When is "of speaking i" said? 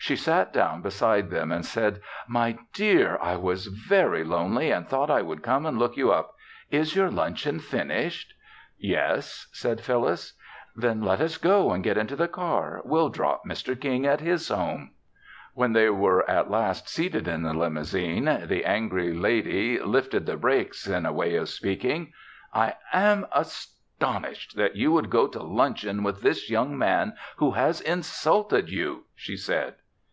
21.34-22.76